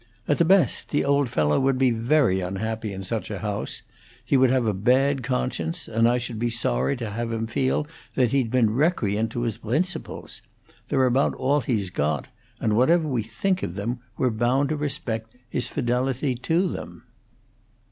[0.27, 3.83] At the best, the old fellow would be very unhappy in such a house;
[4.25, 7.85] he would have a bad conscience; and I should be sorry to have him feel
[8.15, 10.41] that he'd been recreant to his 'brincibles';
[10.89, 12.29] they're about all he's got,
[12.59, 17.03] and whatever we think of them, we're bound to respect his fidelity to them."